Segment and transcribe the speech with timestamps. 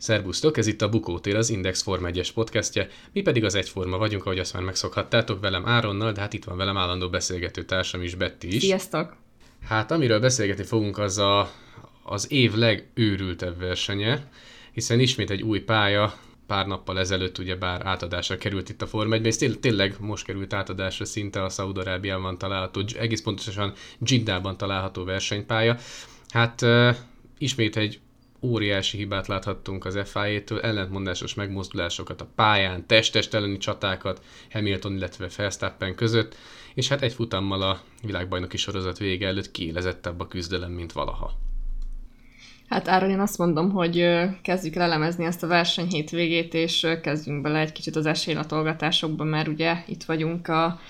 [0.00, 4.24] Szerbusztok, ez itt a Bukótér, az Index Form 1-es podcastje, mi pedig az Egyforma vagyunk,
[4.24, 8.14] ahogy azt már megszokhattátok velem Áronnal, de hát itt van velem állandó beszélgető társam is,
[8.14, 8.62] Betty is.
[8.62, 9.16] Sziasztok!
[9.64, 11.50] Hát amiről beszélgetni fogunk, az a,
[12.02, 14.28] az év legőrültebb versenye,
[14.72, 16.14] hiszen ismét egy új pálya,
[16.46, 20.24] pár nappal ezelőtt ugye bár átadásra került itt a Form 1 és tény, tényleg most
[20.24, 25.76] került átadásra szinte a Szaudarábiában található, egész pontosan Jiddában található versenypálya.
[26.28, 26.96] Hát uh,
[27.38, 28.00] ismét egy
[28.42, 35.94] óriási hibát láthattunk az FIA-től, ellentmondásos megmozdulásokat a pályán, testest elleni csatákat Hamilton, illetve Verstappen
[35.94, 36.36] között,
[36.74, 41.32] és hát egy futammal a világbajnoki sorozat vége előtt kiélezettebb a küzdelem, mint valaha.
[42.68, 44.06] Hát Áron, én azt mondom, hogy
[44.42, 49.48] kezdjük el elemezni ezt a verseny hétvégét, és kezdjünk bele egy kicsit az esélylatolgatásokba, mert
[49.48, 50.80] ugye itt vagyunk a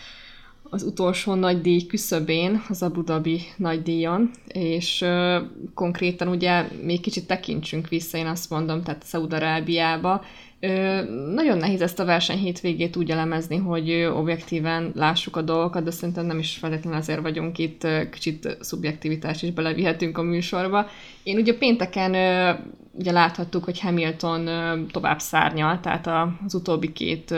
[0.71, 5.37] az utolsó nagy díj küszöbén, az Abu Dhabi nagy díjon, és uh,
[5.75, 10.25] konkrétan ugye még kicsit tekintsünk vissza, én azt mondom, tehát Szaudarábiába.
[10.63, 15.91] Uh, nagyon nehéz ezt a verseny hétvégét úgy elemezni, hogy objektíven lássuk a dolgokat, de
[15.91, 20.87] szerintem nem is feltétlenül azért vagyunk itt, kicsit szubjektivitást is belevihetünk a műsorba.
[21.23, 26.07] Én ugye pénteken uh, ugye láthattuk, hogy Hamilton uh, tovább szárnyal, tehát
[26.47, 27.35] az utóbbi két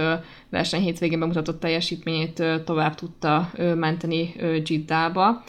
[0.51, 5.42] verseny hétvégén bemutatott teljesítményét tovább tudta menteni Giddába.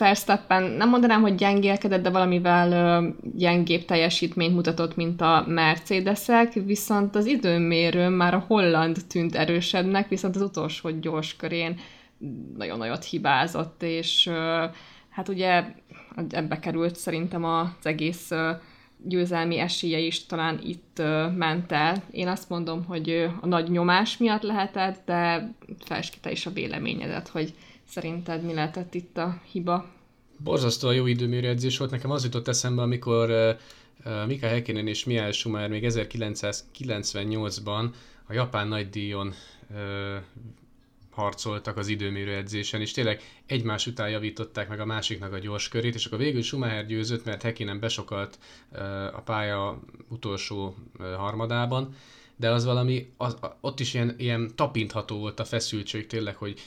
[0.00, 7.26] Verstappen nem mondanám, hogy gyengélkedett, de valamivel gyengébb teljesítményt mutatott, mint a Mercedesek, viszont az
[7.26, 11.78] időmérőn már a holland tűnt erősebbnek, viszont az utolsó gyors körén
[12.56, 14.30] nagyon nagyot hibázott, és
[15.10, 15.64] hát ugye
[16.28, 18.30] ebbe került szerintem az egész
[19.04, 21.02] győzelmi esélye is talán itt
[21.36, 22.02] ment el.
[22.10, 25.52] Én azt mondom, hogy a nagy nyomás miatt lehetett, de
[25.84, 27.54] felsd is a véleményedet, hogy
[27.90, 29.88] szerinted mi lehetett itt a hiba.
[30.38, 31.90] Borzasztóan jó időmérő edzés volt.
[31.90, 33.56] Nekem az jutott eszembe, amikor uh,
[34.26, 37.90] Mika Häkkinen és Mihály Schumacher még 1998-ban
[38.26, 39.34] a japán nagydíjon
[39.70, 39.76] uh,
[41.10, 45.94] harcoltak az időmérő edzésen, és tényleg egymás után javították meg a másiknak a gyors körét,
[45.94, 48.38] és akkor végül Schumacher győzött, mert Hekinen besokalt
[49.12, 51.94] a pálya utolsó harmadában,
[52.36, 56.60] de az valami, az, ott is ilyen, ilyen tapintható volt a feszültség tényleg, hogy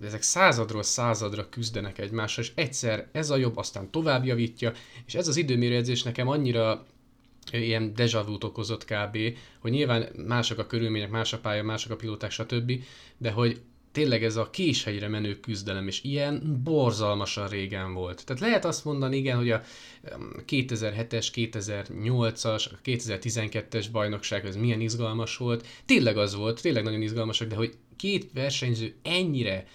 [0.00, 4.72] ezek századról századra küzdenek egymással, és egyszer ez a jobb, aztán tovább javítja,
[5.06, 6.86] és ez az időmérő edzés nekem annyira
[7.52, 9.18] ilyen deja vu okozott kb.,
[9.58, 12.72] hogy nyilván mások a körülmények, más a pálya, mások a pilóták, stb.,
[13.18, 13.60] de hogy
[13.92, 18.24] tényleg ez a késhegyre menő küzdelem, és ilyen borzalmasan régen volt.
[18.24, 19.62] Tehát lehet azt mondani, igen, hogy a
[20.46, 25.66] 2007-es, 2008-as, 2012-es bajnokság ez milyen izgalmas volt.
[25.86, 29.66] Tényleg az volt, tényleg nagyon izgalmasak, de hogy két versenyző ennyire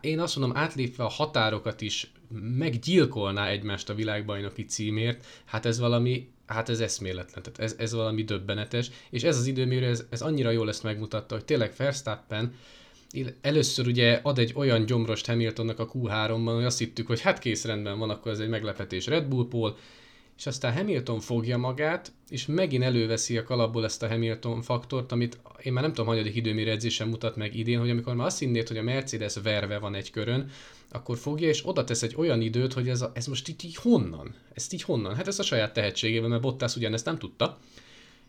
[0.00, 2.12] én azt mondom, átlépve a határokat is
[2.58, 8.22] meggyilkolná egymást a világbajnoki címért, hát ez valami, hát ez eszméletlen, tehát ez, ez valami
[8.22, 12.54] döbbenetes, és ez az időmérő, ez, ez annyira jól ezt megmutatta, hogy tényleg Verstappen
[13.40, 17.64] először ugye ad egy olyan gyomrost Hamiltonnak a Q3-ban, hogy azt hittük, hogy hát kész
[17.64, 19.76] rendben van, akkor ez egy meglepetés Red Bull Pól,
[20.36, 25.40] és aztán Hamilton fogja magát, és megint előveszi a kalapból ezt a Hamilton faktort, amit
[25.62, 28.68] én már nem tudom, hanyadik időmérő edzésen mutat meg idén, hogy amikor már azt hinnéd,
[28.68, 30.50] hogy a Mercedes verve van egy körön,
[30.90, 33.76] akkor fogja és oda tesz egy olyan időt, hogy ez, a, ez most így, így
[33.76, 34.34] honnan?
[34.54, 35.14] Ezt így honnan?
[35.14, 37.58] Hát ez a saját tehetségével, mert Bottas ugyanezt nem tudta.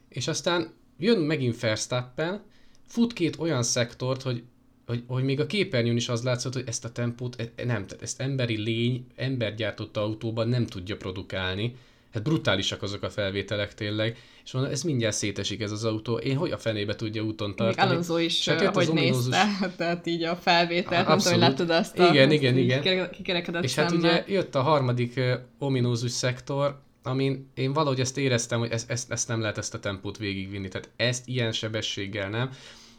[0.10, 2.44] És aztán jön megint Verstappen,
[2.88, 4.44] fut két olyan szektort, hogy
[4.86, 8.02] hogy, hogy még a képernyőn is az látszott, hogy ezt a tempót e, nem, tehát
[8.02, 11.76] ezt emberi lény, embergyártott autóban nem tudja produkálni.
[12.14, 16.18] Hát brutálisak azok a felvételek tényleg, és mondom, ez mindjárt szétesik ez az autó.
[16.18, 17.88] Én hogy a fenébe tudja úton tartani?
[17.88, 19.34] Még Alonso is, hát hogy ominózus...
[19.34, 19.48] nézte,
[19.78, 23.10] tehát így a felvételt, nem tudom, hogy láttad azt a igen, igen, igen.
[23.12, 23.92] kikerekedett És szemmel.
[23.92, 25.20] hát ugye jött a harmadik
[25.60, 29.80] ominózus szektor, amin én valahogy ezt éreztem, hogy ezt, ezt, ezt nem lehet ezt a
[29.80, 32.50] tempót végigvinni, tehát ezt ilyen sebességgel nem.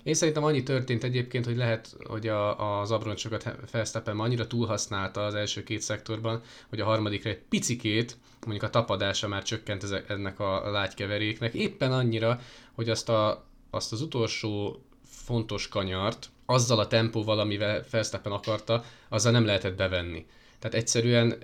[0.04, 5.34] Én szerintem annyi történt egyébként, hogy lehet, hogy a, az abroncsokat Felsztappen annyira túlhasználta az
[5.34, 10.70] első két szektorban, hogy a harmadikra egy picikét, mondjuk a tapadása már csökkent ennek a
[10.70, 12.40] lágykeveréknek, éppen annyira,
[12.72, 19.32] hogy azt, a, azt az utolsó fontos kanyart, azzal a tempóval, amivel Felsztappen akarta, azzal
[19.32, 20.26] nem lehetett bevenni.
[20.58, 21.34] Tehát egyszerűen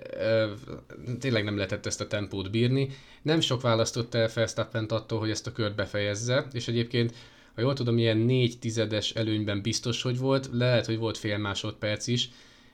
[1.19, 2.89] tényleg nem lehetett ezt a tempót bírni.
[3.21, 7.13] Nem sok választott el Verstappen attól, hogy ezt a kört befejezze, és egyébként
[7.55, 12.07] ha jól tudom, ilyen négy tizedes előnyben biztos, hogy volt, lehet, hogy volt fél másodperc
[12.07, 12.29] is,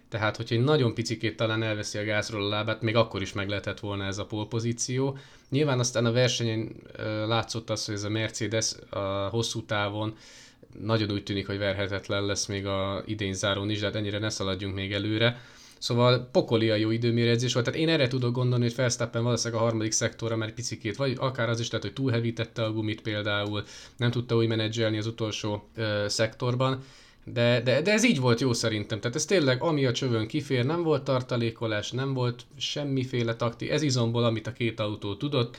[0.10, 3.50] tehát hogyha egy nagyon picikét talán elveszi a gázról a lábát, még akkor is meg
[3.50, 5.18] lehetett volna ez a polpozíció.
[5.50, 6.76] Nyilván aztán a versenyen
[7.28, 10.16] látszott az, hogy ez a Mercedes a hosszú távon
[10.80, 14.30] nagyon úgy tűnik, hogy verhetetlen lesz még a idén zárón is, de hát ennyire ne
[14.30, 15.42] szaladjunk még előre.
[15.80, 17.66] Szóval pokoli a jó időmérőedzés volt.
[17.66, 21.50] Tehát én erre tudok gondolni, hogy Verstappen valószínűleg a harmadik szektorra már picikét, vagy akár
[21.50, 23.64] az is lehet, hogy túlhevítette a gumit például,
[23.98, 26.84] nem tudta úgy menedzselni az utolsó ö, szektorban.
[27.34, 29.00] De, de, de ez így volt jó szerintem.
[29.00, 33.70] Tehát ez tényleg, ami a csövön kifér, nem volt tartalékolás, nem volt semmiféle takti.
[33.70, 35.58] Ez izomból, amit a két autó tudott.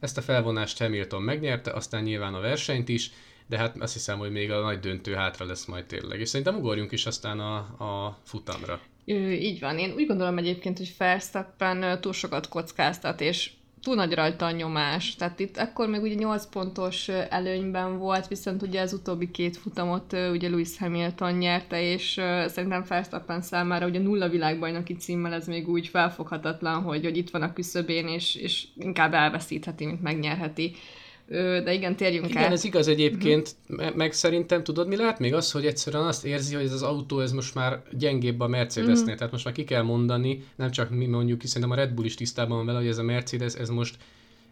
[0.00, 3.10] Ezt a felvonást Hamilton megnyerte, aztán nyilván a versenyt is,
[3.48, 6.20] de hát azt hiszem, hogy még a nagy döntő hátra lesz majd tényleg.
[6.20, 8.80] És szerintem ugorjunk is aztán a, a futamra.
[9.04, 9.78] Ő, így van.
[9.78, 13.50] Én úgy gondolom egyébként, hogy Verstappen túl sokat kockáztat, és
[13.82, 15.14] túl nagy rajta a nyomás.
[15.14, 20.12] Tehát itt akkor még ugye 8 pontos előnyben volt, viszont ugye az utóbbi két futamot
[20.12, 22.12] ugye Lewis Hamilton nyerte, és
[22.46, 27.42] szerintem Verstappen számára ugye nulla világbajnoki címmel ez még úgy felfoghatatlan, hogy, hogy itt van
[27.42, 30.74] a küszöbén, és, és inkább elveszítheti, mint megnyerheti.
[31.30, 32.52] De igen, térjünk igen, el.
[32.52, 33.94] ez igaz egyébként, uh-huh.
[33.94, 37.20] meg szerintem tudod, mi lehet még az, hogy egyszerűen azt érzi, hogy ez az autó
[37.20, 39.16] ez most már gyengébb a Mercedesnél, uh-huh.
[39.16, 42.14] tehát most már ki kell mondani, nem csak mi mondjuk, hiszen a Red Bull is
[42.14, 43.96] tisztában van vele, hogy ez a Mercedes, ez most,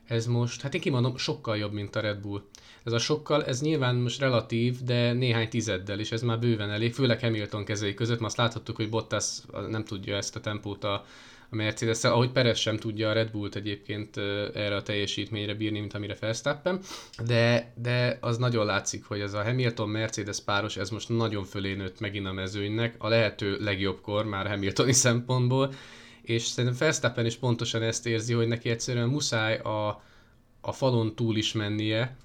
[0.06, 2.42] ez most, hát én kimondom, sokkal jobb, mint a Red Bull.
[2.84, 6.94] Ez a sokkal, ez nyilván most relatív, de néhány tizeddel, és ez már bőven elég,
[6.94, 9.38] főleg Hamilton kezei között, mert azt láthattuk, hogy Bottas
[9.68, 11.04] nem tudja ezt a tempót a,
[11.50, 14.16] a mercedes ahogy Perez sem tudja a Red Bullt egyébként
[14.54, 16.80] erre a teljesítményre bírni, mint amire Verstappen,
[17.24, 22.00] de, de az nagyon látszik, hogy ez a Hamilton-Mercedes páros, ez most nagyon fölé nőtt
[22.00, 25.72] megint a mezőnynek, a lehető legjobbkor már Hamiltoni szempontból,
[26.22, 30.02] és szerintem Verstappen is pontosan ezt érzi, hogy neki egyszerűen muszáj a,
[30.60, 32.16] a falon túl is mennie,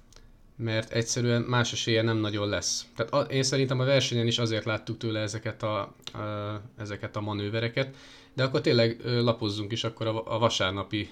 [0.61, 2.85] mert egyszerűen más esélye nem nagyon lesz.
[2.95, 5.91] Tehát a, én szerintem a versenyen is azért láttuk tőle ezeket a, a,
[6.77, 7.95] ezeket a manővereket,
[8.33, 11.09] de akkor tényleg lapozzunk is akkor a, a vasárnapi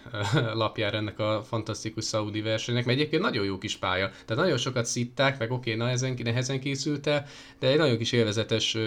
[0.54, 4.10] lapjára ennek a fantasztikus szaudi versenynek, mert egyébként nagyon jó kis pálya.
[4.26, 7.26] Tehát nagyon sokat szitták, meg oké, na ezen, nehezen készült el,
[7.60, 8.78] de egy nagyon kis élvezetes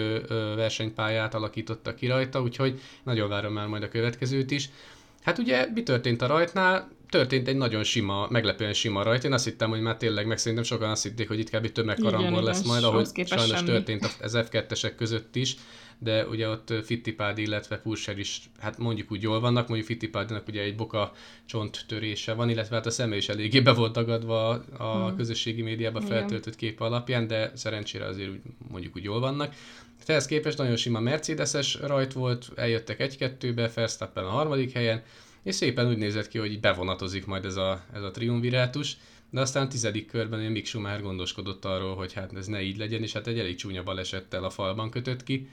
[0.55, 4.69] versenypályát alakítottak ki rajta, úgyhogy nagyon várom már majd a következőt is.
[5.23, 6.91] Hát ugye mi történt a rajtnál?
[7.13, 9.23] Történt egy nagyon sima, meglepően sima rajt.
[9.23, 11.71] Én azt hittem, hogy már tényleg, meg szerintem sokan azt hitték, hogy itt kb.
[11.71, 13.67] tömegkarambol lesz majd, ahogy sajnos semmi.
[13.67, 15.55] történt az F2-esek között is
[15.99, 20.61] de ugye ott Fittipaldi, illetve Pulser is, hát mondjuk úgy jól vannak, mondjuk Fittipaldinak ugye
[20.61, 21.11] egy boka
[21.45, 25.15] csonttörése van, illetve hát a szeme is eléggé be volt tagadva a hmm.
[25.15, 29.53] közösségi médiában feltöltött kép alapján, de szerencsére azért úgy, mondjuk úgy jól vannak.
[30.05, 35.03] Ehhez képest nagyon sima Mercedes-es rajt volt, eljöttek egy-kettőbe, Verstappen a harmadik helyen,
[35.43, 38.97] és szépen úgy nézett ki, hogy így bevonatozik majd ez a, ez a triumvirátus,
[39.29, 43.01] de aztán tizedik körben én Mick Schumacher gondoskodott arról, hogy hát ez ne így legyen,
[43.01, 45.49] és hát egy elég csúnya balesettel a falban kötött ki,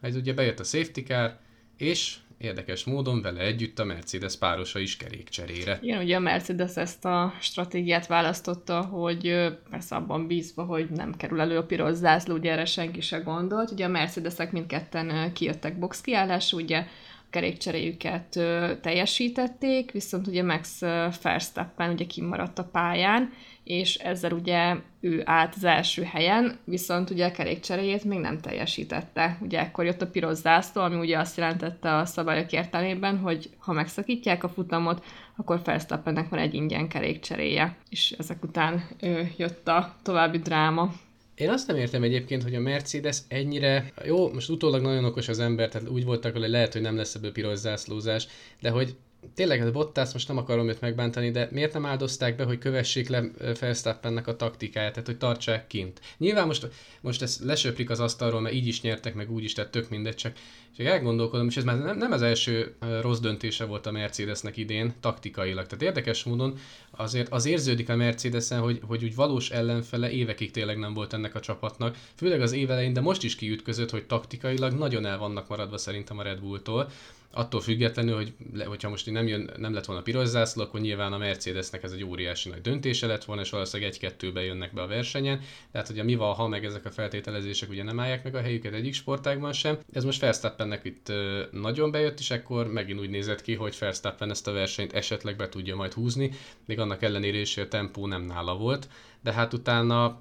[0.00, 1.38] ez ugye bejött a safety car,
[1.76, 5.78] és érdekes módon vele együtt a Mercedes párosa is kerékcserére.
[5.82, 11.40] Igen, ugye a Mercedes ezt a stratégiát választotta, hogy persze abban bízva, hogy nem kerül
[11.40, 13.70] elő a piros zászló, ugye erre senki se gondolt.
[13.70, 16.86] Ugye a Mercedesek mindketten kijöttek box kiállás, ugye
[17.36, 18.40] kerékcseréjüket
[18.80, 20.80] teljesítették, viszont ugye Max
[21.22, 23.32] Verstappen ugye kimaradt a pályán,
[23.64, 29.38] és ezzel ugye ő állt az első helyen, viszont ugye a kerékcseréjét még nem teljesítette.
[29.40, 33.72] Ugye ekkor jött a piros zászló, ami ugye azt jelentette a szabályok értelmében, hogy ha
[33.72, 35.04] megszakítják a futamot,
[35.36, 37.76] akkor Verstappennek van egy ingyen kerékcseréje.
[37.90, 40.92] És ezek után ő, jött a további dráma.
[41.36, 45.38] Én azt nem értem egyébként, hogy a Mercedes ennyire, jó, most utólag nagyon okos az
[45.38, 48.26] ember, tehát úgy voltak, hogy lehet, hogy nem lesz ebből piros zászlózás,
[48.60, 48.96] de hogy
[49.34, 53.08] tényleg ez Bottas, most nem akarom őt megbántani, de miért nem áldozták be, hogy kövessék
[53.08, 56.00] le Felsztappennek a taktikáját, tehát hogy tartsák kint.
[56.18, 56.68] Nyilván most,
[57.00, 60.14] most ez lesöprik az asztalról, mert így is nyertek, meg úgy is, tehát tök mindegy,
[60.14, 60.32] csak,
[60.76, 64.94] csak elgondolkodom, és ez már nem, nem az első rossz döntése volt a Mercedesnek idén,
[65.00, 65.66] taktikailag.
[65.66, 66.58] Tehát érdekes módon
[66.90, 71.34] azért az érződik a Mercedesen, hogy, hogy úgy valós ellenfele évekig tényleg nem volt ennek
[71.34, 75.78] a csapatnak, főleg az évelején, de most is kiütközött, hogy taktikailag nagyon el vannak maradva
[75.78, 76.90] szerintem a Red Bulltól
[77.36, 78.32] attól függetlenül, hogy
[78.64, 82.04] hogyha most nem, jön, nem lett volna piros zászló, akkor nyilván a Mercedesnek ez egy
[82.04, 85.40] óriási nagy döntése lett volna, és valószínűleg egy-kettőbe jönnek be a versenyen.
[85.72, 88.72] Tehát ugye mi van, ha meg ezek a feltételezések ugye nem állják meg a helyüket
[88.72, 89.78] egyik sportágban sem.
[89.92, 91.12] Ez most Verstappennek itt
[91.50, 95.48] nagyon bejött, és akkor megint úgy nézett ki, hogy Verstappen ezt a versenyt esetleg be
[95.48, 96.30] tudja majd húzni,
[96.64, 98.88] még annak ellenére is, hogy a tempó nem nála volt,
[99.22, 100.20] de hát utána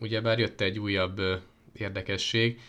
[0.00, 1.20] ugyebár jött egy újabb
[1.72, 2.60] érdekesség,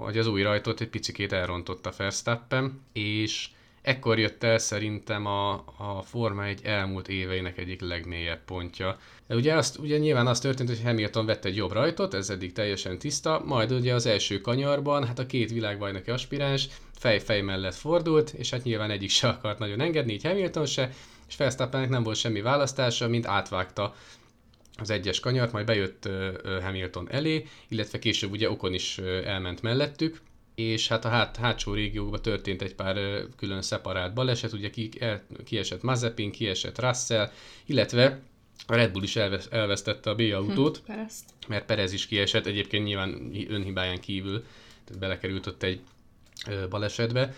[0.00, 3.48] hogy az új rajtot egy picikét elrontotta Verstappen, és
[3.82, 8.98] ekkor jött el szerintem a, a Forma egy elmúlt éveinek egyik legmélyebb pontja.
[9.26, 12.52] De ugye, azt, ugye nyilván az történt, hogy Hamilton vett egy jobb rajtot, ez eddig
[12.52, 18.30] teljesen tiszta, majd ugye az első kanyarban, hát a két világbajnoki aspiráns fej-fej mellett fordult,
[18.30, 20.92] és hát nyilván egyik se akart nagyon engedni, így Hamilton se,
[21.28, 23.94] és Verstappennek nem volt semmi választása, mint átvágta
[24.80, 26.08] az egyes kanyart, majd bejött
[26.62, 30.20] Hamilton elé, illetve később ugye Okon is elment mellettük,
[30.54, 35.22] és hát a hát, hátsó régiókban történt egy pár külön szeparált baleset, ugye ki, el,
[35.44, 37.30] kiesett Mazepin, kiesett Russell,
[37.66, 38.20] illetve
[38.66, 40.92] a Red Bull is elvesz, elvesztette a B autót, hm,
[41.48, 44.44] mert Perez is kiesett, egyébként nyilván önhibáján kívül,
[44.84, 45.80] tehát belekerült ott egy
[46.68, 47.34] balesetbe.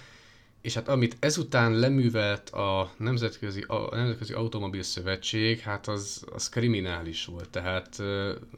[0.62, 7.24] És hát amit ezután leművelt a Nemzetközi, a Nemzetközi Automobil Szövetség, hát az, az kriminális
[7.24, 7.48] volt.
[7.48, 7.96] Tehát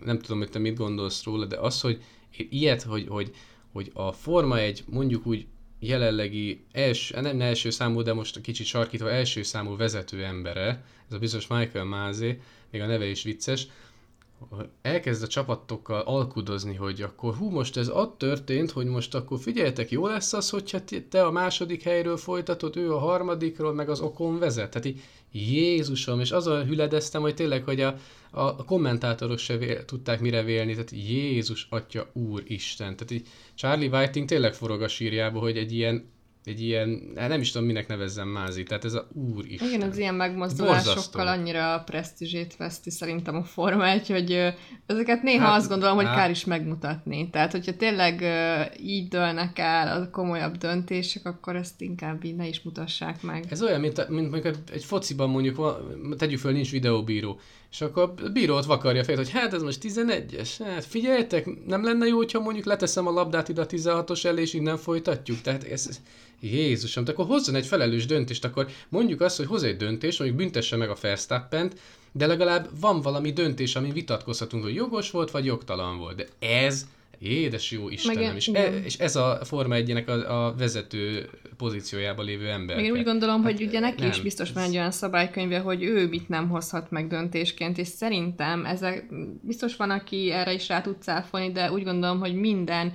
[0.05, 2.03] nem tudom, hogy te mit gondolsz róla, de az, hogy
[2.37, 3.31] ilyet, hogy, hogy,
[3.73, 5.47] hogy a Forma egy mondjuk úgy
[5.79, 11.19] jelenlegi első, nem első számú, de most kicsit sarkítva első számú vezető embere, ez a
[11.19, 13.67] bizonyos Michael Mázé, még a neve is vicces,
[14.83, 19.91] elkezd a csapatokkal alkudozni, hogy akkor hú, most ez ott történt, hogy most akkor figyeljetek,
[19.91, 24.39] jó lesz az, hogyha te a második helyről folytatod, ő a harmadikról, meg az okon
[24.39, 24.71] vezet.
[24.71, 25.03] Tehát így,
[25.37, 27.97] Jézusom, és azon hüledeztem, hogy tényleg, hogy a,
[28.31, 32.97] a kommentátorok se vél, tudták mire vélni, tehát Jézus, Atya, Úr, Isten.
[32.97, 36.13] Tehát így Charlie Whiting tényleg forog a sírjába, hogy egy ilyen
[36.45, 39.61] egy ilyen, hát nem is tudom, minek nevezzem mázi, tehát ez a úr is.
[39.61, 41.21] Igen, az ilyen megmozdulásokkal Borzasztó.
[41.21, 44.55] annyira a presztízsét veszti szerintem a Forma 1, hogy
[44.87, 46.17] ezeket néha hát, azt gondolom, hogy hát.
[46.17, 47.31] kár is megmutatni.
[47.31, 48.25] Tehát, hogyha tényleg
[48.83, 53.45] így dőlnek el a komolyabb döntések, akkor ezt inkább így ne is mutassák meg.
[53.49, 55.83] Ez olyan, mint, mint mondjuk egy fociban mondjuk,
[56.17, 60.49] tegyük föl, nincs videóbíró, és akkor a bírót vakarja fel, hogy hát ez most 11-es,
[60.65, 64.55] hát figyeljetek, nem lenne jó, hogyha mondjuk leteszem a labdát ide a 16-os elé, és
[64.55, 65.41] innen folytatjuk.
[65.41, 66.01] Tehát ez,
[66.41, 70.77] Jézusom, akkor hozzon egy felelős döntést, akkor mondjuk azt, hogy hoz egy döntést, mondjuk büntesse
[70.77, 71.73] meg a verstappen
[72.17, 76.17] de legalább van valami döntés, ami vitatkozhatunk, hogy jogos volt, vagy jogtalan volt.
[76.17, 76.87] De ez
[77.19, 82.49] Édes jó Istenem, és, e, és ez a Forma 1 a, a vezető pozíciójában lévő
[82.49, 82.79] ember.
[82.79, 85.83] Én úgy gondolom, hát, hogy ugye neki nem, is biztos van egy olyan szabálykönyve, hogy
[85.83, 89.07] ő mit nem hozhat meg döntésként, és szerintem ezek,
[89.43, 92.93] biztos van, aki erre is rá tud cáfolni, de úgy gondolom, hogy minden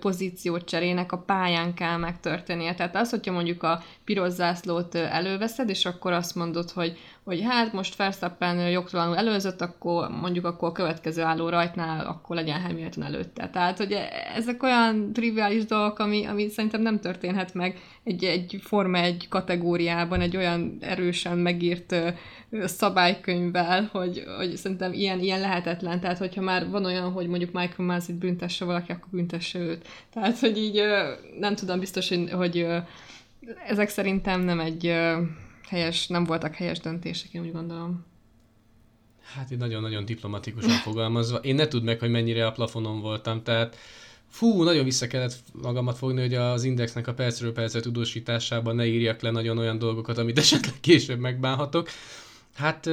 [0.00, 2.74] pozíciót cserének a pályán kell megtörténnie.
[2.74, 7.72] Tehát az, hogyha mondjuk a piros zászlót előveszed, és akkor azt mondod, hogy, hogy hát
[7.72, 13.48] most Verstappen jogtalanul előzött, akkor mondjuk akkor a következő álló rajtnál akkor legyen Hamilton előtte.
[13.48, 13.96] Tehát, hogy
[14.34, 20.20] ezek olyan triviális dolgok, ami, ami szerintem nem történhet meg egy, egy Forma egy kategóriában,
[20.20, 21.94] egy olyan erősen megírt
[22.50, 26.00] szabálykönyvvel, hogy, hogy szerintem ilyen, ilyen lehetetlen.
[26.00, 29.88] Tehát, hogyha már van olyan, hogy mondjuk Michael Mazit büntesse valaki, akkor büntesse őt.
[30.12, 30.82] Tehát, hogy így
[31.38, 32.66] nem tudom biztos, hogy, hogy
[33.66, 34.94] ezek szerintem nem egy
[35.70, 38.04] helyes, nem voltak helyes döntések, én úgy gondolom.
[39.34, 41.36] Hát így nagyon-nagyon diplomatikusan fogalmazva.
[41.36, 43.76] Én ne tudd meg, hogy mennyire a plafonon voltam, tehát
[44.28, 49.20] fú, nagyon vissza kellett magamat fogni, hogy az indexnek a percről percre tudósításában ne írjak
[49.20, 51.88] le nagyon olyan dolgokat, amit esetleg később megbánhatok.
[52.54, 52.86] Hát,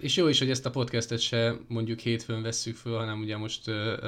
[0.00, 3.62] és jó is, hogy ezt a podcastet se mondjuk hétfőn vesszük föl, hanem ugye most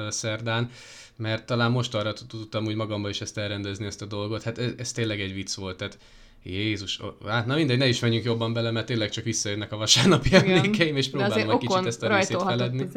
[0.09, 0.69] szerdán,
[1.15, 4.43] mert talán most arra tudtam úgy magamban is ezt elrendezni, ezt a dolgot.
[4.43, 5.97] Hát ez, ez tényleg egy vicc volt, tehát
[6.43, 10.35] Jézus, hát na mindegy, ne is menjünk jobban bele, mert tényleg csak visszajönnek a vasárnapi
[10.35, 12.81] emlékeim, és próbálom egy kicsit ezt a részét feledni.
[12.83, 12.91] az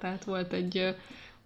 [0.00, 0.94] tehát volt egy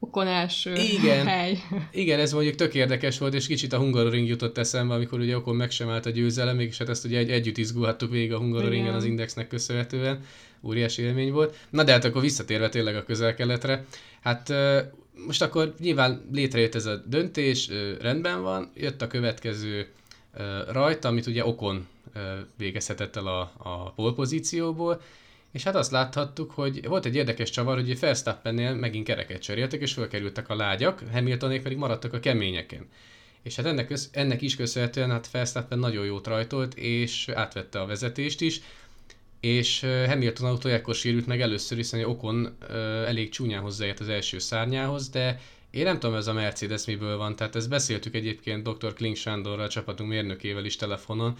[0.00, 1.58] okon első igen, hely.
[1.92, 5.56] Igen, ez mondjuk tök érdekes volt, és kicsit a Hungaroring jutott eszembe, amikor ugye okon
[5.56, 8.94] meg sem állt a győzelem, mégis hát ezt ugye egy, együtt izgulhattuk végig a Hungaroringen
[8.94, 10.20] az Indexnek köszönhetően.
[10.62, 11.56] Óriási élmény volt.
[11.70, 13.84] Na de hát akkor visszatérve tényleg a közel-keletre,
[14.20, 14.52] hát
[15.26, 17.70] most akkor nyilván létrejött ez a döntés,
[18.00, 19.86] rendben van, jött a következő
[20.68, 21.86] rajta, amit ugye okon
[22.56, 25.00] végezhetett el a, a polpozícióból,
[25.52, 29.92] és hát azt láthattuk, hogy volt egy érdekes csavar, hogy Verstappennél megint kereket cseréltek, és
[29.92, 32.88] fölkerültek a lágyak, Hamiltonék pedig maradtak a keményeken.
[33.42, 38.40] És hát ennek, ennek is köszönhetően hát Verstappen nagyon jót rajtolt, és átvette a vezetést
[38.40, 38.60] is,
[39.40, 42.56] és Hamilton autója ekkor sérült meg először, hiszen Okon
[43.06, 47.36] elég csúnyán hozzáért az első szárnyához, de én nem tudom, ez a Mercedes miből van,
[47.36, 48.92] tehát ezt beszéltük egyébként dr.
[48.94, 51.36] Kling Sándorral, a csapatunk mérnökével is telefonon,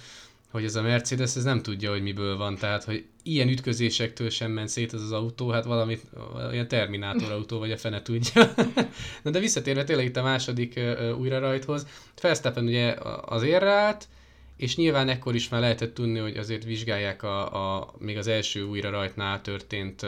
[0.50, 4.50] hogy ez a Mercedes ez nem tudja, hogy miből van, tehát hogy ilyen ütközésektől sem
[4.50, 6.02] ment szét az az autó, hát valamit,
[6.50, 8.54] olyan Terminátor autó, vagy a fene tudja.
[9.22, 12.94] Na de visszatérve tényleg itt a második uh, újra rajthoz, Felsztappen ugye
[13.24, 14.08] az érre állt,
[14.56, 18.62] és nyilván ekkor is már lehetett tudni, hogy azért vizsgálják a, a még az első
[18.62, 20.06] újra rajtnál történt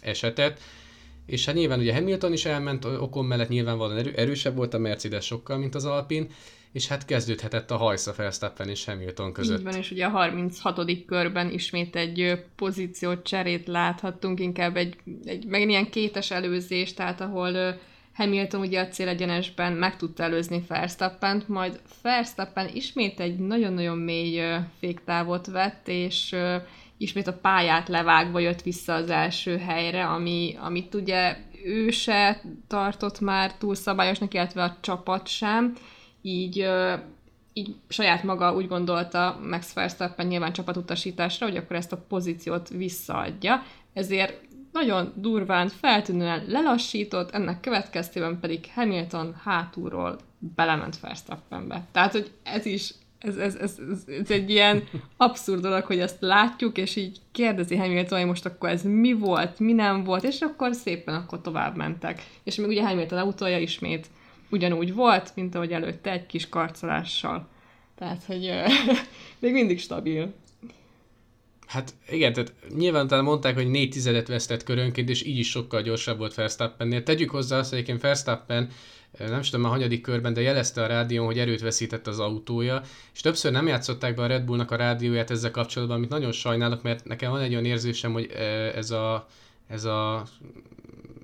[0.00, 0.60] esetet,
[1.26, 5.24] és hát nyilván ugye Hamilton is elment, okon mellett nyilvánvalóan erő, erősebb volt a Mercedes
[5.24, 6.28] sokkal, mint az Alpin,
[6.72, 9.58] és hát kezdődhetett a hajsza Verstappen és Hamilton között.
[9.58, 11.04] Így van, és ugye a 36.
[11.06, 17.78] körben ismét egy pozíciót cserét láthattunk, inkább egy, egy megint ilyen kétes előzés, tehát ahol
[18.14, 24.42] Hamilton ugye a célegyenesben meg tudta előzni Verstappent, majd Verstappen ismét egy nagyon-nagyon mély
[24.78, 26.36] féktávot vett, és
[26.96, 33.20] ismét a pályát levágva jött vissza az első helyre, ami, amit ugye ő se tartott
[33.20, 35.72] már túl szabályosnak, illetve a csapat sem,
[36.22, 36.68] így
[37.56, 43.62] így saját maga úgy gondolta Max Verstappen nyilván csapatutasításra, hogy akkor ezt a pozíciót visszaadja,
[43.92, 44.40] ezért
[44.72, 51.86] nagyon durván, feltűnően lelassított, ennek következtében pedig Hamilton hátulról belement Verstappenbe.
[51.92, 54.84] Tehát, hogy ez is ez, ez, ez, ez, egy ilyen
[55.16, 59.58] abszurd dolog, hogy ezt látjuk, és így kérdezi Hamilton, hogy most akkor ez mi volt,
[59.58, 62.26] mi nem volt, és akkor szépen akkor tovább mentek.
[62.42, 64.06] És még ugye Hamilton autója ismét
[64.50, 67.48] ugyanúgy volt, mint ahogy előtte egy kis karcolással.
[67.98, 68.50] Tehát, hogy
[69.40, 70.32] még mindig stabil.
[71.66, 75.82] Hát igen, tehát nyilván talán mondták, hogy négy tizedet vesztett körönként, és így is sokkal
[75.82, 77.02] gyorsabb volt Verstappennél.
[77.02, 78.70] Tegyük hozzá azt, hogy egyébként Verstappen
[79.18, 82.82] nem is tudom a hanyadik körben, de jelezte a rádión, hogy erőt veszített az autója,
[83.14, 86.82] és többször nem játszották be a Red Bullnak a rádióját ezzel kapcsolatban, amit nagyon sajnálok,
[86.82, 88.30] mert nekem van egy olyan érzésem, hogy
[88.74, 89.26] ez a,
[89.66, 90.24] ez a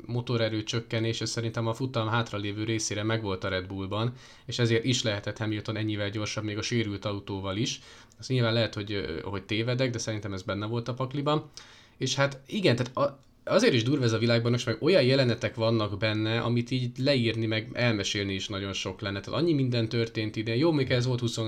[0.07, 4.13] motorerő csökkenés, ez szerintem a futam hátralévő részére megvolt a Red Bullban,
[4.47, 7.81] és ezért is lehetett Hamilton ennyivel gyorsabb még a sérült autóval is.
[8.19, 11.51] Azt nyilván lehet, hogy, hogy tévedek, de szerintem ez benne volt a pakliban.
[11.97, 13.17] És hát igen, tehát
[13.51, 17.47] azért is durva ez a világban, most meg olyan jelenetek vannak benne, amit így leírni,
[17.47, 19.21] meg elmesélni is nagyon sok lenne.
[19.21, 20.57] Tehát annyi minden történt ide.
[20.57, 21.39] Jó, még ez volt 20,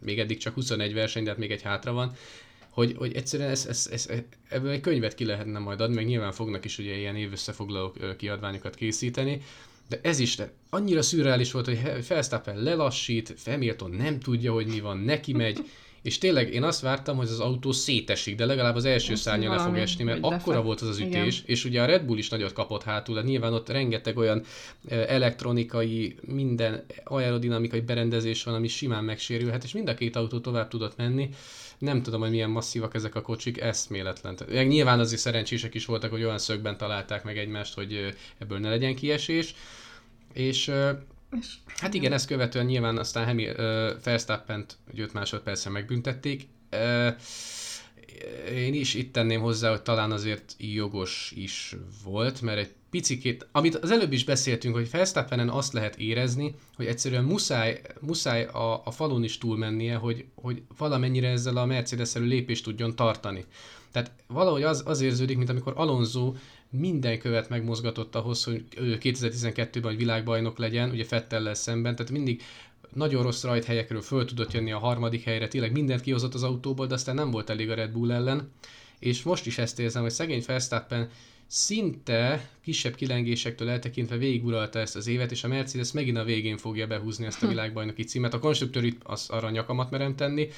[0.00, 2.12] még eddig csak 21 verseny, de hát még egy hátra van
[2.70, 4.08] hogy, hogy egyszerűen ez, ez, ez,
[4.48, 8.74] ebből egy könyvet ki lehetne majd adni, meg nyilván fognak is ugye ilyen évösszefoglaló kiadványokat
[8.74, 9.42] készíteni,
[9.88, 14.80] de ez is de annyira szürreális volt, hogy Felsztappen lelassít, Hamilton nem tudja, hogy mi
[14.80, 15.58] van, neki megy,
[16.02, 19.62] és tényleg én azt vártam, hogy az autó szétesik, de legalább az első szárnya le
[19.62, 21.44] fog esni, mert akkora volt az az ütés, Igen.
[21.46, 24.42] és ugye a Red Bull is nagyot kapott hátul, de nyilván ott rengeteg olyan
[24.88, 30.96] elektronikai, minden aerodinamikai berendezés van, ami simán megsérülhet, és mind a két autó tovább tudott
[30.96, 31.28] menni.
[31.78, 34.38] Nem tudom, hogy milyen masszívak ezek a kocsik, eszméletlen.
[34.48, 38.68] Meg nyilván azért szerencsések is voltak, hogy olyan szögben találták meg egymást, hogy ebből ne
[38.68, 39.54] legyen kiesés.
[40.32, 40.72] És
[41.38, 43.56] és hát igen, ezt követően nyilván aztán Hemi, uh,
[44.04, 46.48] Verstappent 5 másodpercre megbüntették.
[46.72, 47.14] Uh,
[48.54, 53.74] én is itt tenném hozzá, hogy talán azért jogos is volt, mert egy picikét, amit
[53.74, 58.90] az előbb is beszéltünk, hogy Verstappenen azt lehet érezni, hogy egyszerűen muszáj, muszáj a, a
[58.90, 63.44] falon is túlmennie, hogy, hogy valamennyire ezzel a mercedes lépést tudjon tartani.
[63.92, 66.34] Tehát valahogy az, az érződik, mint amikor Alonso
[66.70, 72.42] minden követ megmozgatott ahhoz, hogy 2012-ben hogy világbajnok legyen, ugye Fettellel szemben, tehát mindig
[72.94, 76.94] nagyon rossz rajthelyekről föl tudott jönni a harmadik helyre, tényleg mindent kihozott az autóból, de
[76.94, 78.50] aztán nem volt elég a Red Bull ellen,
[78.98, 81.10] és most is ezt érzem, hogy szegény Verstappen
[81.46, 86.86] szinte kisebb kilengésektől eltekintve végiguralta ezt az évet, és a Mercedes megint a végén fogja
[86.86, 87.52] behúzni ezt a hm.
[87.52, 88.34] világbajnoki címet.
[88.34, 90.48] A konstruktőr itt az arra nyakamat merem tenni,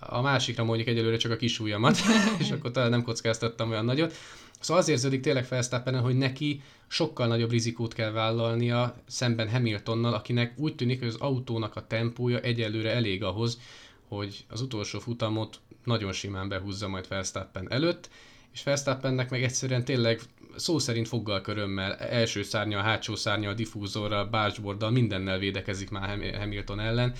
[0.00, 1.96] a másikra mondjuk egyelőre csak a kis ujjamat,
[2.42, 4.14] és akkor talán nem kockáztattam olyan nagyot.
[4.60, 10.58] Szóval az érződik tényleg Felsztappenen, hogy neki sokkal nagyobb rizikót kell vállalnia szemben Hamiltonnal, akinek
[10.58, 13.60] úgy tűnik, hogy az autónak a tempója egyelőre elég ahhoz,
[14.08, 18.08] hogy az utolsó futamot nagyon simán behúzza majd Verstappen előtt,
[18.52, 20.20] és Verstappennek meg egyszerűen tényleg
[20.56, 27.14] szó szerint foggal körömmel, első szárnya, hátsó szárnya, diffúzorral, bácsborddal, mindennel védekezik már Hamilton ellen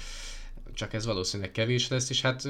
[0.79, 2.49] csak ez valószínűleg kevés lesz, és hát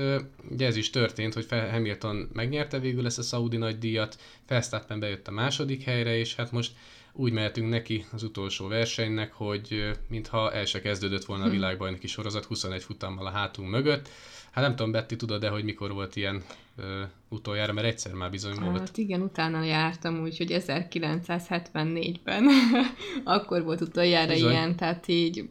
[0.51, 5.29] ugye ez is történt, hogy Hamilton megnyerte végül ezt a Saudi nagy díjat, Verstappen bejött
[5.29, 6.73] a második helyre, és hát most
[7.13, 11.53] úgy mehetünk neki az utolsó versenynek, hogy mintha el se kezdődött volna a hm.
[11.53, 14.09] világbajnoki sorozat 21 futammal a hátunk mögött.
[14.51, 16.43] Hát nem tudom, Betty, tudod de hogy mikor volt ilyen
[16.77, 18.79] ö, utoljára, mert egyszer már bizony hát volt.
[18.79, 22.49] Hát igen, utána jártam úgy, hogy 1974-ben
[23.25, 24.51] akkor volt utoljára bizony.
[24.51, 25.49] ilyen, tehát így,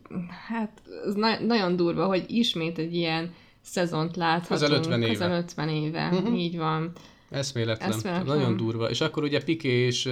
[0.48, 4.62] hát ez na- nagyon durva, hogy ismét egy ilyen szezont láthatunk.
[4.62, 5.12] Ezen 50 éve.
[5.12, 6.40] Ezen 50 éve, uh-huh.
[6.40, 6.92] így van.
[7.30, 7.90] Eszméletlen.
[7.90, 8.38] Eszméletlen.
[8.38, 8.90] Nagyon durva.
[8.90, 10.06] És akkor ugye Piqué és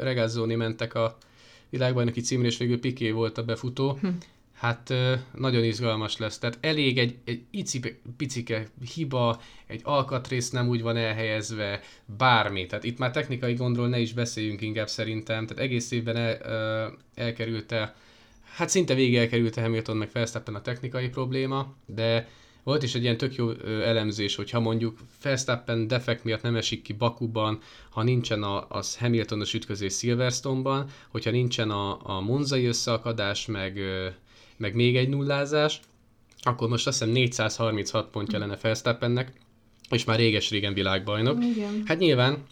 [0.00, 1.16] Regazzoni mentek a
[1.70, 3.98] világbajnoki címre, és végül Piqué volt a befutó.
[4.00, 4.08] Hm.
[4.52, 4.94] Hát
[5.34, 6.38] nagyon izgalmas lesz.
[6.38, 11.80] Tehát elég egy, egy icipe, picike hiba, egy alkatrész nem úgy van elhelyezve,
[12.16, 12.66] bármi.
[12.66, 15.46] Tehát itt már technikai gondról ne is beszéljünk inkább szerintem.
[15.46, 17.94] Tehát egész évben el, elkerülte,
[18.54, 22.28] hát szinte végig elkerülte Hamilton meg Verstappen a technikai probléma, de
[22.66, 26.82] volt is egy ilyen tök jó elemzés, hogy ha mondjuk Verstappen defekt miatt nem esik
[26.82, 27.58] ki Bakuban,
[27.90, 33.80] ha nincsen a, az Hamiltonos ütközés Silverstone-ban, hogyha nincsen a, a monzai összeakadás, meg
[34.56, 35.80] meg még egy nullázás,
[36.42, 39.32] akkor most azt hiszem 436 pontja lenne Felsztappennek,
[39.90, 41.44] és már réges-régen világbajnok.
[41.44, 41.82] Igen.
[41.84, 42.46] Hát nyilván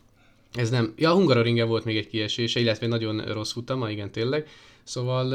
[0.52, 0.92] ez nem...
[0.96, 4.48] Ja, a Hungaroringen volt még egy kiesése, illetve nagyon rossz futama, igen, tényleg.
[4.84, 5.34] Szóval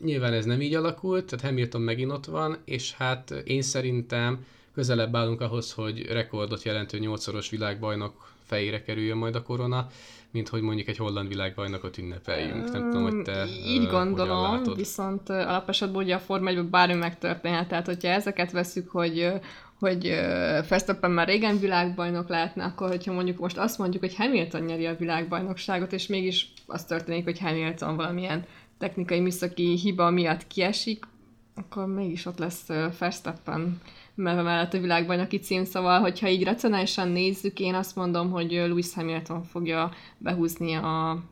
[0.00, 5.16] nyilván ez nem így alakult, tehát Hamilton megint ott van, és hát én szerintem közelebb
[5.16, 9.86] állunk ahhoz, hogy rekordot jelentő nyolcszoros világbajnok fejére kerüljön majd a korona,
[10.30, 12.72] mint hogy mondjuk egy holland világbajnokot ünnepeljünk.
[12.72, 17.68] Nem tudom, hogy te Így gondolom, viszont alapesetben ugye a Forma 1 bármi megtörténhet.
[17.68, 19.32] Tehát, hogyha ezeket veszük, hogy
[19.82, 20.06] hogy
[20.68, 24.96] Verstappen már régen világbajnok lehetne, akkor hogyha mondjuk most azt mondjuk, hogy Hamilton nyeri a
[24.96, 28.44] világbajnokságot, és mégis az történik, hogy Hamilton valamilyen
[28.82, 31.04] technikai műszaki hiba miatt kiesik,
[31.54, 32.66] akkor mégis ott lesz
[32.98, 33.80] Verstappen
[34.14, 39.42] mellett a világbajnoki cím, szóval, hogyha így racionálisan nézzük, én azt mondom, hogy Lewis Hamilton
[39.42, 41.22] fogja behúzni a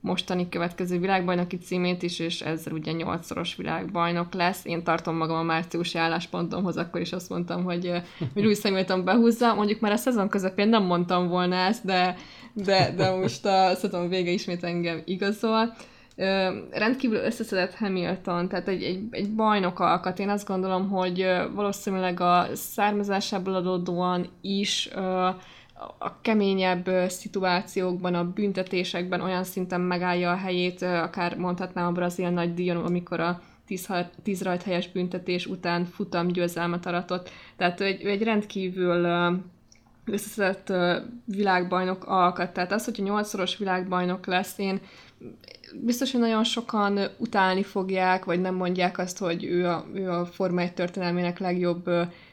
[0.00, 4.64] mostani következő világbajnoki címét is, és ezzel ugye nyolcszoros világbajnok lesz.
[4.64, 9.54] Én tartom magam a márciusi álláspontomhoz, akkor is azt mondtam, hogy, hogy Lewis Hamilton behúzza.
[9.54, 12.16] Mondjuk már a szezon közepén nem mondtam volna ezt, de,
[12.52, 15.74] de, de most a szezon vége ismét engem igazol.
[16.16, 20.18] Ö, rendkívül összeszedett Hamilton, tehát egy, egy, egy bajnok alkat.
[20.18, 25.28] Én azt gondolom, hogy valószínűleg a származásából adódóan is ö,
[25.98, 32.54] a keményebb szituációkban, a büntetésekben olyan szinten megállja a helyét, akár mondhatnám a brazil nagy
[32.54, 33.40] díjon, amikor a
[34.22, 37.30] 10, rajt helyes büntetés után futam győzelmet aratott.
[37.56, 39.06] Tehát egy, egy rendkívül
[40.04, 40.72] összeszedett
[41.24, 42.52] világbajnok alkat.
[42.52, 44.80] Tehát az, hogyha nyolcszoros világbajnok lesz, én
[45.74, 50.26] biztos, hogy nagyon sokan utálni fogják, vagy nem mondják azt, hogy ő a, ő a
[50.26, 51.90] Forma 1 történelmének legjobb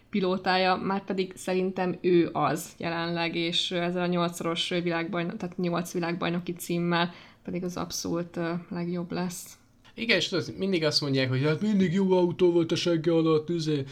[0.10, 6.54] pilótája, már pedig szerintem ő az jelenleg, és ezzel a nyolcszoros világbajnok, tehát nyolc világbajnoki
[6.54, 9.58] címmel pedig az abszolút legjobb lesz.
[9.96, 13.84] Igen, és mindig azt mondják, hogy hát mindig jó autó volt a segge alatt, üzé.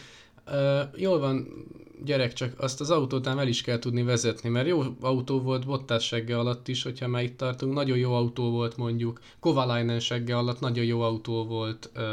[0.52, 1.48] Uh, jól van,
[2.04, 5.66] gyerek, csak azt az autót ám el is kell tudni vezetni, mert jó autó volt
[5.66, 10.38] Bottas segge alatt is, hogyha már itt tartunk, nagyon jó autó volt mondjuk, Kovalainen segge
[10.38, 12.04] alatt nagyon jó autó volt, uh,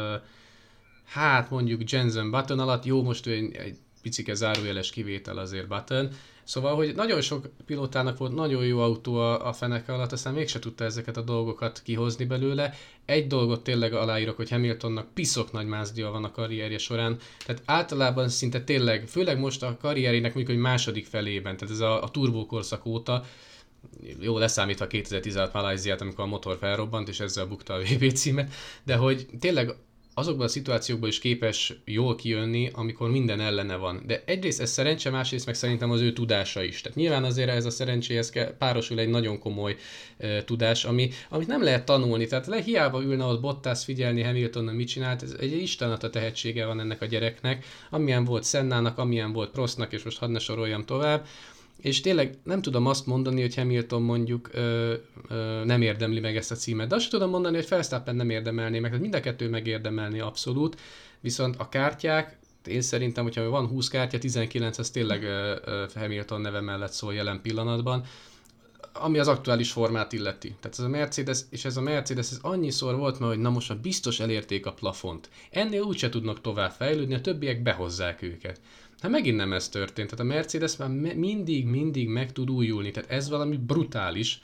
[1.04, 6.08] hát mondjuk Jensen Button alatt, jó, most ő egy picike zárójeles kivétel azért Button.
[6.44, 10.58] Szóval, hogy nagyon sok pilótának volt nagyon jó autó a, a feneke alatt, aztán mégse
[10.58, 12.74] tudta ezeket a dolgokat kihozni belőle.
[13.04, 18.28] Egy dolgot tényleg aláírok, hogy Hamiltonnak piszok nagy mázdia van a karrierje során, tehát általában
[18.28, 22.86] szinte tényleg, főleg most a karrierének mondjuk, hogy második felében, tehát ez a, a turbókorszak
[22.86, 23.24] óta,
[24.20, 28.52] jó leszámítva 2016 Malajziát, amikor a motor felrobbant, és ezzel bukta a VB címet,
[28.84, 29.74] de hogy tényleg
[30.18, 34.02] azokban a szituációkban is képes jól kijönni, amikor minden ellene van.
[34.06, 36.80] De egyrészt ez szerencse, másrészt meg szerintem az ő tudása is.
[36.80, 39.76] Tehát nyilván azért ez a szerencséhez kell, párosul egy nagyon komoly
[40.18, 42.26] uh, tudás, ami, amit nem lehet tanulni.
[42.26, 46.66] Tehát le hiába ülne ott Bottas figyelni Hamiltonon mit csinált, ez egy istenat a tehetsége
[46.66, 50.84] van ennek a gyereknek, amilyen volt Sennának, amilyen volt Prostnak, és most hadd ne soroljam
[50.84, 51.26] tovább
[51.80, 54.94] és tényleg nem tudom azt mondani, hogy Hamilton mondjuk ö,
[55.28, 58.78] ö, nem érdemli meg ezt a címet, de azt tudom mondani, hogy Felsztappen nem érdemelné
[58.78, 60.80] meg, tehát mind a kettő megérdemelni abszolút,
[61.20, 66.40] viszont a kártyák, én szerintem, hogyha van 20 kártya, 19 az tényleg ö, ö, Hamilton
[66.40, 68.04] neve mellett szól jelen pillanatban,
[68.92, 70.48] ami az aktuális formát illeti.
[70.60, 73.80] Tehát ez a Mercedes, és ez a Mercedes, ez annyiszor volt már, hogy na most
[73.80, 75.28] biztos elérték a plafont.
[75.50, 78.60] Ennél úgyse tudnak tovább fejlődni, a többiek behozzák őket.
[79.00, 80.10] Hát megint nem ez történt.
[80.10, 82.90] Tehát a Mercedes már mindig, mindig meg tud újulni.
[82.90, 84.40] Tehát ez valami brutális.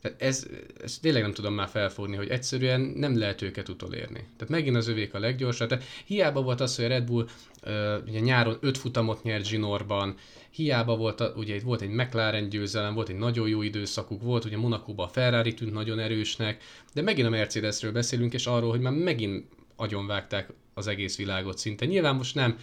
[0.00, 0.46] Tehát ez,
[0.82, 4.18] ez tényleg nem tudom már felfogni, hogy egyszerűen nem lehet őket utolérni.
[4.36, 5.68] Tehát megint az övék a leggyorsabb.
[5.68, 7.28] Tehát hiába volt az, hogy a Red Bull
[7.64, 10.14] uh, ugye nyáron öt futamot nyert Zsinórban,
[10.50, 14.56] hiába volt, a, ugye volt egy McLaren győzelem, volt egy nagyon jó időszakuk, volt ugye
[14.56, 16.62] Monakóban a Ferrari tűnt nagyon erősnek,
[16.94, 19.44] de megint a Mercedesről beszélünk, és arról, hogy már megint
[19.76, 21.86] agyonvágták az egész világot szinte.
[21.86, 22.58] Nyilván most nem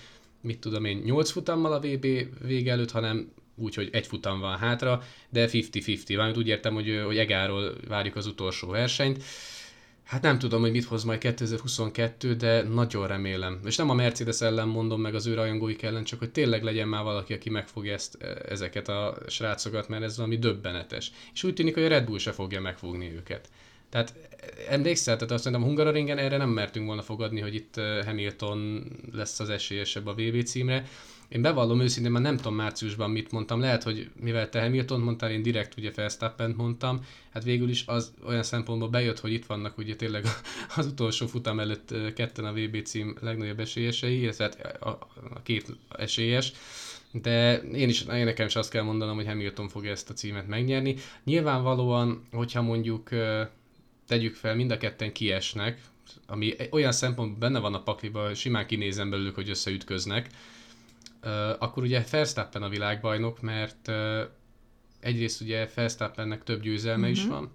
[0.45, 2.07] mit tudom én, 8 futammal a VB
[2.45, 7.01] vége előtt, hanem úgy, hogy egy futam van hátra, de 50-50, valamint úgy értem, hogy,
[7.05, 9.23] hogy Egáról várjuk az utolsó versenyt.
[10.03, 13.59] Hát nem tudom, hogy mit hoz majd 2022, de nagyon remélem.
[13.65, 16.87] És nem a Mercedes ellen mondom meg az ő rajongóik ellen, csak hogy tényleg legyen
[16.87, 21.11] már valaki, aki megfogja ezt, ezeket a srácokat, mert ez valami döbbenetes.
[21.33, 23.49] És úgy tűnik, hogy a Red Bull se fogja megfogni őket.
[23.95, 24.13] Tehát
[24.69, 29.49] emlékszel, tehát azt a Hungaroringen erre nem mertünk volna fogadni, hogy itt Hamilton lesz az
[29.49, 30.85] esélyesebb a VB címre.
[31.27, 35.31] Én bevallom őszintén, már nem tudom márciusban mit mondtam, lehet, hogy mivel te Hamilton mondtál,
[35.31, 36.99] én direkt ugye Verstappen mondtam,
[37.33, 40.25] hát végül is az olyan szempontból bejött, hogy itt vannak ugye tényleg
[40.77, 44.89] az utolsó futam előtt ketten a VB cím legnagyobb esélyesei, illetve hát a,
[45.33, 46.51] a két esélyes,
[47.11, 50.47] de én is, én nekem is azt kell mondanom, hogy Hamilton fogja ezt a címet
[50.47, 50.95] megnyerni.
[51.23, 53.09] Nyilvánvalóan, hogyha mondjuk
[54.07, 55.81] tegyük fel, mind a ketten kiesnek,
[56.27, 60.29] ami olyan szempontból benne van a pakliba, simán kinézem belőlük, hogy összeütköznek,
[61.59, 63.91] akkor ugye Verstappen a világbajnok, mert
[64.99, 67.17] egyrészt ugye Verstappennek több győzelme uh-huh.
[67.17, 67.31] is mhm.
[67.31, 67.51] van,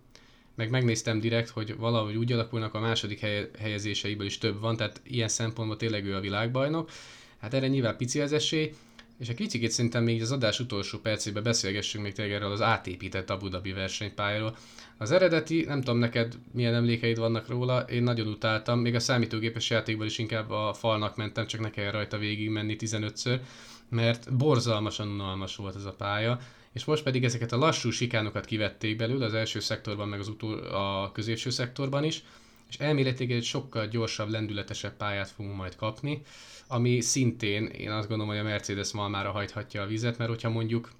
[0.54, 3.20] meg megnéztem direkt, hogy valahogy úgy alakulnak a második
[3.58, 6.90] helyezéseiből is több van, tehát ilyen szempontból tényleg ő a világbajnok.
[7.38, 8.74] Hát erre nyilván pici az esély,
[9.20, 13.30] És egy kicsit szerintem még az adás utolsó percében beszélgessünk még tényleg erről az átépített
[13.30, 14.56] Abu Dhabi versenypályáról.
[14.98, 19.70] Az eredeti, nem tudom neked milyen emlékeid vannak róla, én nagyon utáltam, még a számítógépes
[19.70, 23.40] játékban is inkább a falnak mentem, csak ne kell rajta végig menni 15-ször,
[23.88, 26.38] mert borzalmasan unalmas volt ez a pálya,
[26.72, 30.58] és most pedig ezeket a lassú sikánokat kivették belőle az első szektorban, meg az utol,
[30.58, 32.22] a középső szektorban is,
[32.70, 36.22] és elméletileg egy sokkal gyorsabb, lendületesebb pályát fogunk majd kapni,
[36.66, 40.90] ami szintén én azt gondolom, hogy a Mercedes malmára hajthatja a vizet, mert hogyha mondjuk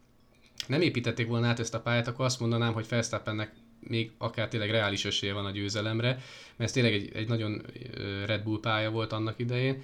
[0.67, 4.71] nem építették volna át ezt a pályát, akkor azt mondanám, hogy Verstappennek még akár tényleg
[4.71, 6.23] reális esélye van a győzelemre, mert
[6.57, 7.63] ez tényleg egy, egy nagyon
[8.27, 9.83] Red Bull pálya volt annak idején,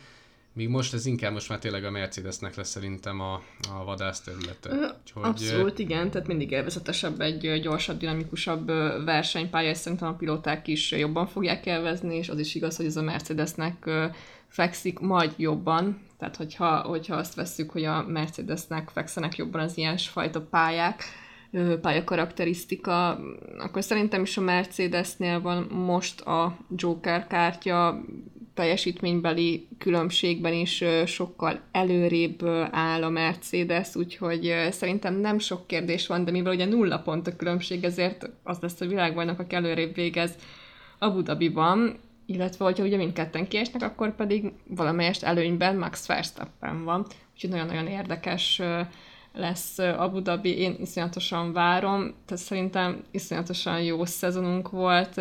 [0.56, 3.34] Míg most ez inkább most már tényleg a Mercedesnek lesz szerintem a,
[3.72, 4.70] a vadász területe.
[4.70, 5.22] Úgyhogy...
[5.24, 8.66] Abszolút, igen, tehát mindig élvezetesebb egy gyorsabb, dinamikusabb
[9.04, 12.96] versenypálya, és szerintem a pilóták is jobban fogják élvezni, és az is igaz, hogy ez
[12.96, 13.90] a Mercedesnek
[14.48, 19.96] fekszik majd jobban, tehát hogyha, hogyha azt vesszük, hogy a Mercedesnek fekszenek jobban az ilyen
[19.96, 21.02] fajta pályák,
[21.80, 23.20] pályakarakterisztika,
[23.58, 28.04] akkor szerintem is a Mercedesnél van most a Joker kártya
[28.54, 36.30] teljesítménybeli különbségben is sokkal előrébb áll a Mercedes, úgyhogy szerintem nem sok kérdés van, de
[36.30, 40.34] mivel ugye nulla pont a különbség, ezért az lesz a világbajnok, aki előrébb végez
[40.98, 47.50] Abu Dhabiban, illetve hogyha ugye mindketten kiesnek, akkor pedig valamelyest előnyben Max Verstappen van, úgyhogy
[47.50, 48.62] nagyon-nagyon érdekes
[49.36, 55.14] lesz Abu Dhabi, én iszonyatosan várom, tehát szerintem iszonyatosan jó szezonunk volt,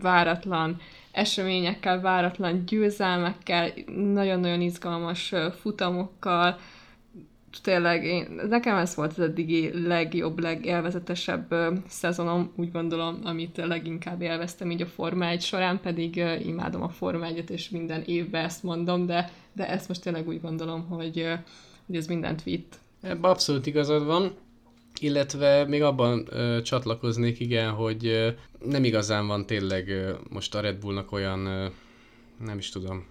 [0.00, 0.76] váratlan
[1.12, 3.72] eseményekkel, váratlan győzelmekkel,
[4.12, 6.58] nagyon-nagyon izgalmas futamokkal,
[7.62, 11.54] tényleg én, nekem ez volt az eddigi legjobb, legélvezetesebb
[11.88, 17.26] szezonom, úgy gondolom, amit leginkább élveztem így a Forma 1 során, pedig imádom a Forma
[17.26, 21.28] 1 és minden évben ezt mondom, de, de ezt most tényleg úgy gondolom, hogy,
[21.86, 22.82] hogy ez mindent vitt.
[23.04, 24.34] Ebben abszolút igazad van
[25.00, 28.30] illetve még abban ö, csatlakoznék, igen, hogy ö,
[28.64, 31.66] nem igazán van tényleg ö, most a Red Bullnak olyan, ö,
[32.44, 33.06] nem is tudom,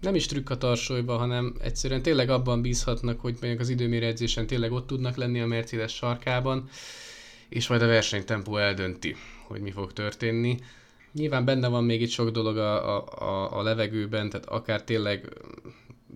[0.00, 4.72] nem is trükk a tarsolyba, hanem egyszerűen tényleg abban bízhatnak, hogy mondjuk az időméredzésen tényleg
[4.72, 6.68] ott tudnak lenni a Mercedes sarkában,
[7.48, 10.58] és majd a versenytempó eldönti, hogy mi fog történni.
[11.12, 15.28] Nyilván benne van még itt sok dolog a, a, a levegőben, tehát akár tényleg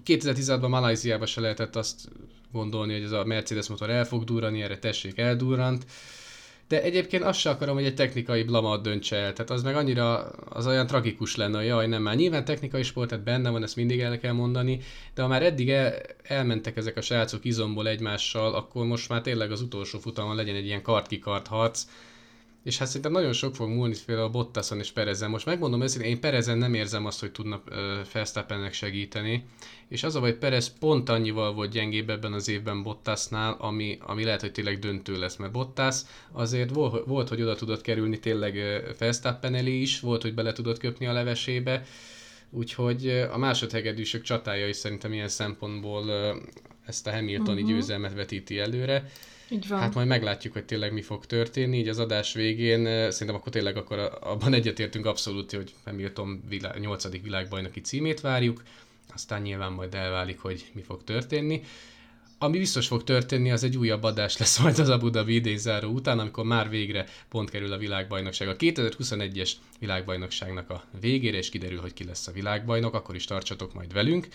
[0.05, 2.09] 2016-ban Malajziában se lehetett azt
[2.53, 5.87] gondolni, hogy ez a Mercedes motor el fog durrani, erre tessék eldurrant.
[6.69, 9.33] De egyébként azt sem akarom, hogy egy technikai blamat döntse el.
[9.33, 12.17] Tehát az meg annyira, az olyan tragikus lenne, hogy jaj, nem már.
[12.17, 14.81] Nyilván technikai sport, tehát benne van, ezt mindig el kell mondani,
[15.15, 19.51] de ha már eddig el, elmentek ezek a srácok izomból egymással, akkor most már tényleg
[19.51, 21.85] az utolsó futamon legyen egy ilyen kart-kikart harc,
[22.69, 25.31] és hát szerintem nagyon sok fog múlni például a Bottason és Perezen.
[25.31, 27.63] Most megmondom őszintén, én Perezen nem érzem azt, hogy tudna
[28.05, 29.45] Felsztappennek segíteni,
[29.89, 34.25] és az a hogy Perez pont annyival volt gyengébb ebben az évben Bottasnál, ami, ami
[34.25, 36.01] lehet, hogy tényleg döntő lesz, mert Bottas
[36.33, 40.79] azért volt, volt hogy oda tudott kerülni tényleg Felsztappen elé is, volt, hogy bele tudott
[40.79, 41.85] köpni a levesébe,
[42.51, 46.11] úgyhogy a másodhegedűsök csatája is szerintem ilyen szempontból
[46.87, 47.77] ezt a Hamiltoni uh-huh.
[47.77, 49.11] győzelmet vetíti előre.
[49.51, 49.79] Így van.
[49.79, 53.77] Hát majd meglátjuk, hogy tényleg mi fog történni, így az adás végén szerintem akkor tényleg
[53.77, 57.23] akkor abban egyetértünk abszolút, hogy Hamilton világ, 8.
[57.23, 58.63] világbajnoki címét várjuk,
[59.15, 61.63] aztán nyilván majd elválik, hogy mi fog történni.
[62.39, 66.19] Ami biztos fog történni, az egy újabb adás lesz majd az Abu Dhabi idézáró után,
[66.19, 68.49] amikor már végre pont kerül a világbajnokság.
[68.49, 73.75] A 2021-es világbajnokságnak a végére, és kiderül, hogy ki lesz a világbajnok, akkor is tartsatok
[73.75, 74.29] majd velünk.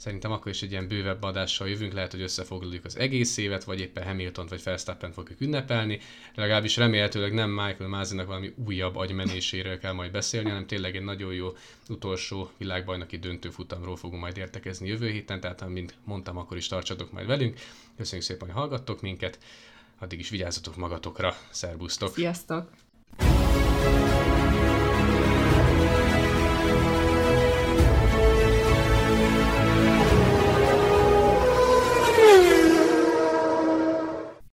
[0.00, 3.80] Szerintem akkor is egy ilyen bővebb adással jövünk, lehet, hogy összefoglaljuk az egész évet, vagy
[3.80, 6.00] éppen Hamilton vagy Verstappen fogjuk ünnepelni.
[6.34, 11.34] Legalábbis remélhetőleg nem Michael Mázinak valami újabb agymenéséről kell majd beszélni, hanem tényleg egy nagyon
[11.34, 11.48] jó
[11.88, 17.26] utolsó világbajnoki döntőfutamról fogunk majd értekezni jövő héten, tehát mint mondtam, akkor is tartsatok majd
[17.26, 17.58] velünk.
[17.96, 19.38] Köszönjük szépen, hogy hallgattok minket,
[19.98, 22.12] addig is vigyázzatok magatokra, szervusztok!
[22.12, 22.70] Sziasztok!